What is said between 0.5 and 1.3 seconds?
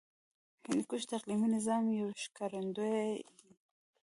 هندوکش د